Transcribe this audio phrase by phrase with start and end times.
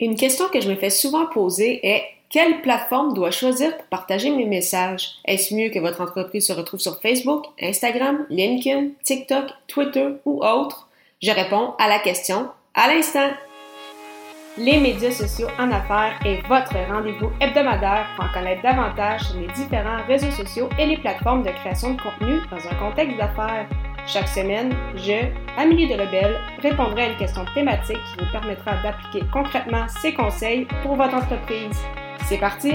[0.00, 4.30] Une question que je me fais souvent poser est quelle plateforme dois-je choisir pour partager
[4.30, 5.12] mes messages?
[5.24, 10.88] Est-ce mieux que votre entreprise se retrouve sur Facebook, Instagram, LinkedIn, TikTok, Twitter ou autre?
[11.22, 13.30] Je réponds à la question à l'instant.
[14.58, 19.52] Les médias sociaux en affaires est votre rendez-vous hebdomadaire pour en connaître davantage sur les
[19.52, 23.68] différents réseaux sociaux et les plateformes de création de contenu dans un contexte d'affaires.
[24.06, 29.24] Chaque semaine, je, Amélie de Lebel, répondrai à une question thématique qui vous permettra d'appliquer
[29.32, 31.78] concrètement ces conseils pour votre entreprise.
[32.26, 32.74] C'est parti!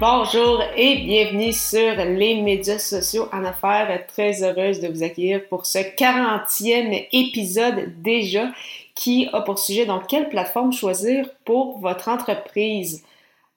[0.00, 4.06] Bonjour et bienvenue sur les médias sociaux en affaires.
[4.06, 8.52] Très heureuse de vous accueillir pour ce 40e épisode déjà
[8.94, 13.04] qui a pour sujet donc quelle plateforme choisir pour votre entreprise?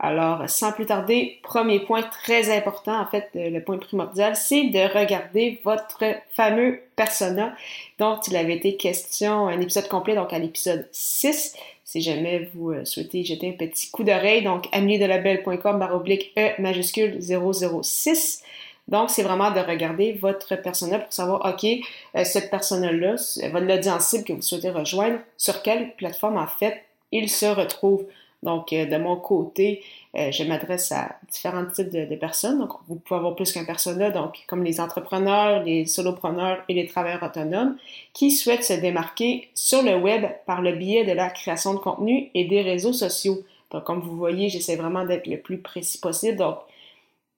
[0.00, 4.64] Alors, sans plus tarder, premier point très important, en fait, euh, le point primordial, c'est
[4.64, 7.52] de regarder votre fameux persona
[7.98, 11.56] dont il avait été question un épisode complet, donc à l'épisode 6
[11.88, 14.42] si jamais vous euh, souhaitez jeter un petit coup d'oreille.
[14.42, 18.42] Donc, ameliedelabel.com oblique E majuscule 006.
[18.88, 23.16] Donc, c'est vraiment de regarder votre persona pour savoir, OK, euh, cette persona-là,
[23.50, 28.04] votre audience cible que vous souhaitez rejoindre, sur quelle plateforme, en fait, il se retrouve.
[28.42, 29.82] Donc, euh, de mon côté,
[30.16, 32.58] euh, je m'adresse à différents types de, personnes.
[32.58, 36.86] Donc, vous pouvez avoir plus qu'un persona, donc comme les entrepreneurs, les solopreneurs et les
[36.86, 37.76] travailleurs autonomes
[38.12, 42.30] qui souhaitent se démarquer sur le web par le biais de la création de contenu
[42.34, 43.38] et des réseaux sociaux.
[43.72, 46.36] Donc, comme vous voyez, j'essaie vraiment d'être le plus précis possible.
[46.38, 46.58] Donc,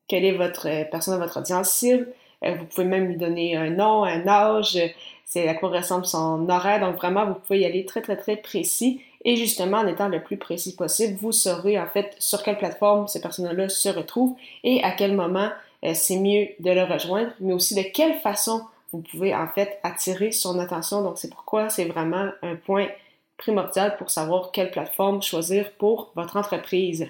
[0.07, 2.09] quelle est votre euh, persona, votre audience cible?
[2.43, 4.79] vous pouvez même lui donner un nom, un âge,
[5.27, 6.81] c'est à quoi ressemble son horaire.
[6.81, 10.23] Donc, vraiment, vous pouvez y aller très, très, très précis et justement, en étant le
[10.23, 14.83] plus précis possible, vous saurez en fait sur quelle plateforme ces personnes-là se retrouvent et
[14.83, 15.51] à quel moment
[15.85, 19.79] euh, c'est mieux de le rejoindre, mais aussi de quelle façon vous pouvez en fait
[19.83, 21.03] attirer son attention.
[21.03, 22.89] Donc, c'est pourquoi c'est vraiment un point
[23.37, 27.09] primordial pour savoir quelle plateforme choisir pour votre entreprise.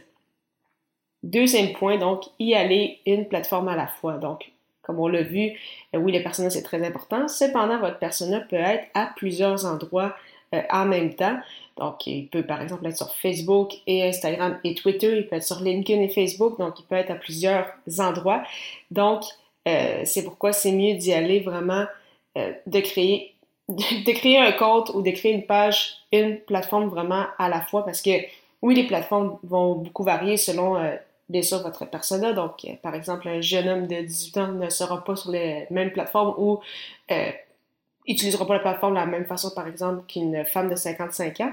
[1.22, 4.14] Deuxième point, donc, y aller une plateforme à la fois.
[4.14, 5.52] Donc, comme on l'a vu,
[5.94, 7.28] euh, oui, le persona, c'est très important.
[7.28, 10.14] Cependant, votre persona peut être à plusieurs endroits
[10.52, 11.38] euh, en même temps.
[11.76, 15.18] Donc, il peut par exemple être sur Facebook et Instagram et Twitter.
[15.18, 16.58] Il peut être sur LinkedIn et Facebook.
[16.58, 17.66] Donc, il peut être à plusieurs
[18.00, 18.42] endroits.
[18.90, 19.22] Donc,
[19.68, 21.84] euh, c'est pourquoi c'est mieux d'y aller vraiment,
[22.36, 23.34] euh, de créer
[23.68, 27.84] de créer un compte ou de créer une page, une plateforme vraiment à la fois
[27.84, 28.10] parce que
[28.62, 30.76] oui, les plateformes vont beaucoup varier selon
[31.28, 32.32] bien sûr votre persona.
[32.32, 35.92] Donc, par exemple, un jeune homme de 18 ans ne sera pas sur les mêmes
[35.92, 36.58] plateformes ou
[38.06, 41.52] utilisera pas la plateforme de la même façon, par exemple, qu'une femme de 55 ans.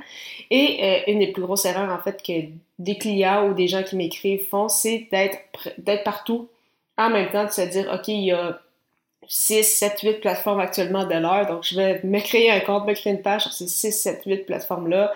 [0.50, 2.50] Et euh, une des plus grosses erreurs, en fait, que
[2.80, 6.50] des clients ou des gens qui m'écrivent font, c'est d'être, partout
[6.98, 8.60] en même temps, de se dire, OK, il y a
[9.28, 12.94] 6, 7, 8 plateformes actuellement de l'heure, donc je vais me créer un compte, me
[12.94, 15.14] créer une page sur ces 6, 7, 8 plateformes-là.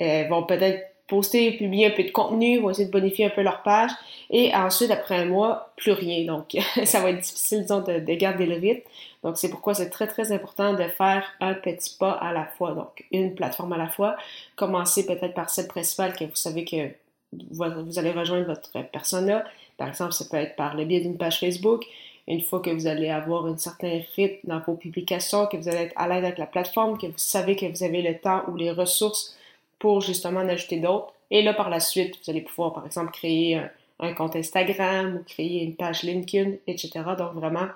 [0.00, 3.42] Euh, vont peut-être poster, publier un peu de contenu, vont essayer de bonifier un peu
[3.42, 3.90] leur page,
[4.30, 6.24] et ensuite, après un mois, plus rien.
[6.26, 8.82] Donc, ça va être difficile, disons, de, de garder le rythme.
[9.24, 12.72] Donc, c'est pourquoi c'est très, très important de faire un petit pas à la fois.
[12.72, 14.16] Donc, une plateforme à la fois.
[14.54, 16.92] Commencez peut-être par celle principale que vous savez que
[17.32, 19.44] vous allez rejoindre votre persona.
[19.76, 21.84] Par exemple, ça peut être par le biais d'une page Facebook.
[22.26, 25.84] Une fois que vous allez avoir un certain rythme dans vos publications, que vous allez
[25.84, 28.56] être à l'aise avec la plateforme, que vous savez que vous avez le temps ou
[28.56, 29.37] les ressources
[29.78, 31.12] pour justement en ajouter d'autres.
[31.30, 33.60] Et là, par la suite, vous allez pouvoir, par exemple, créer
[34.00, 36.90] un, compte Instagram ou créer une page LinkedIn, etc.
[37.18, 37.68] Donc, vraiment,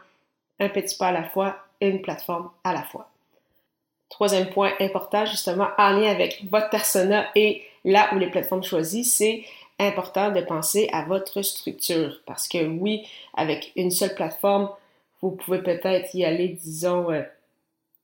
[0.58, 3.08] un petit pas à la fois une plateforme à la fois.
[4.08, 9.04] Troisième point important, justement, en lien avec votre persona et là où les plateformes choisies,
[9.04, 9.44] c'est
[9.80, 12.20] important de penser à votre structure.
[12.26, 14.70] Parce que oui, avec une seule plateforme,
[15.20, 17.22] vous pouvez peut-être y aller, disons, euh,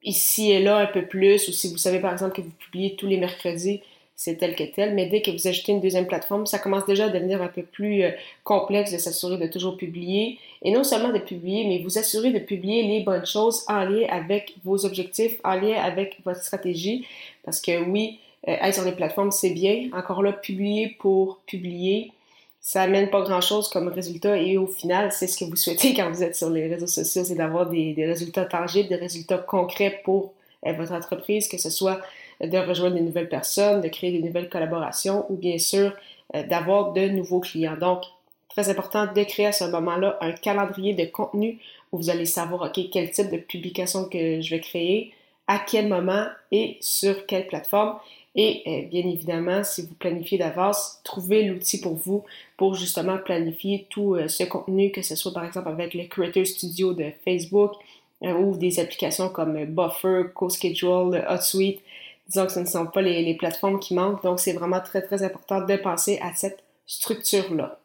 [0.02, 2.94] ici et là un peu plus, ou si vous savez par exemple que vous publiez
[2.94, 3.80] tous les mercredis,
[4.18, 7.04] c'est tel que tel, mais dès que vous ajoutez une deuxième plateforme, ça commence déjà
[7.04, 8.10] à devenir un peu plus euh,
[8.42, 12.40] complexe de s'assurer de toujours publier, et non seulement de publier, mais vous assurer de
[12.40, 17.06] publier les bonnes choses en lien avec vos objectifs, en lien avec votre stratégie,
[17.44, 18.18] parce que oui,
[18.48, 19.88] euh, être sur les plateformes, c'est bien.
[19.92, 22.10] Encore là, publier pour publier,
[22.60, 26.10] ça amène pas grand-chose comme résultat, et au final, c'est ce que vous souhaitez quand
[26.10, 30.34] vous êtes sur les réseaux sociaux, c'est d'avoir des, résultats tangibles, des résultats concrets pour
[30.66, 32.00] euh, votre entreprise, que ce soit
[32.40, 35.92] de rejoindre des nouvelles personnes, de créer des nouvelles collaborations ou bien sûr
[36.34, 37.76] euh, d'avoir de nouveaux clients.
[37.76, 38.02] Donc,
[38.48, 41.58] très important de créer à ce moment-là un calendrier de contenu
[41.92, 45.12] où vous allez savoir, OK, quel type de publication que je vais créer,
[45.46, 47.98] à quel moment et sur quelle plateforme.
[48.38, 52.24] Et euh, bien évidemment, si vous planifiez d'avance, trouvez l'outil pour vous
[52.56, 56.46] pour justement planifier tout euh, ce contenu, que ce soit par exemple avec le Creator
[56.46, 57.72] Studio de Facebook
[58.20, 61.80] ou des applications comme Buffer, CoSchedule, HotSuite
[62.28, 64.22] disons que ce ne sont pas les, les plateformes qui manquent.
[64.22, 67.78] Donc, c'est vraiment très, très important de penser à cette structure-là.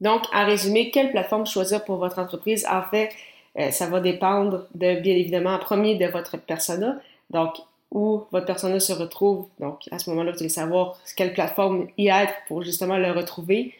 [0.00, 2.66] Donc, en résumé, quelle plateforme choisir pour votre entreprise?
[2.70, 3.10] En fait,
[3.58, 7.00] euh, ça va dépendre de, bien évidemment, en premier, de votre persona.
[7.30, 7.54] Donc,
[7.90, 9.46] où votre persona se retrouve.
[9.60, 13.74] Donc, à ce moment-là, vous allez savoir quelle plateforme y être pour justement le retrouver.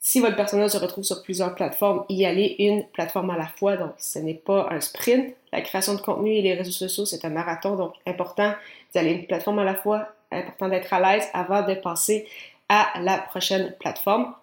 [0.00, 3.76] Si votre persona se retrouve sur plusieurs plateformes, y aller une plateforme à la fois.
[3.76, 5.34] Donc, ce n'est pas un sprint.
[5.52, 7.76] La création de contenu et les réseaux sociaux, c'est un marathon.
[7.76, 8.52] Donc, important
[8.94, 10.08] d'aller une plateforme à la fois.
[10.32, 12.26] Important d'être à l'aise avant de passer
[12.68, 14.34] à la prochaine plateforme.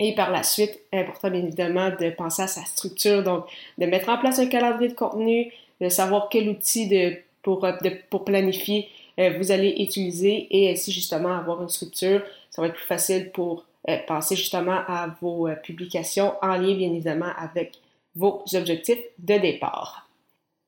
[0.00, 3.46] Et par la suite, important bien évidemment de penser à sa structure, donc
[3.78, 7.18] de mettre en place un calendrier de contenu, de savoir quel outil de,
[7.56, 7.66] pour,
[8.10, 12.22] pour planifier euh, vous allez utiliser et ainsi justement avoir une structure.
[12.50, 16.74] Ça va être plus facile pour euh, penser justement à vos euh, publications en lien
[16.74, 17.78] bien évidemment avec
[18.14, 20.08] vos objectifs de départ.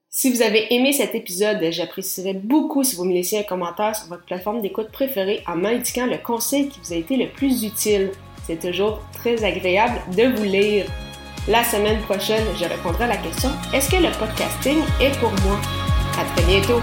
[0.09, 4.09] Si vous avez aimé cet épisode, j'apprécierais beaucoup si vous me laissiez un commentaire sur
[4.09, 8.11] votre plateforme d'écoute préférée en m'indiquant le conseil qui vous a été le plus utile.
[8.45, 10.87] C'est toujours très agréable de vous lire.
[11.47, 15.90] La semaine prochaine, je répondrai à la question Est-ce que le podcasting est pour moi?
[16.19, 16.81] À très bientôt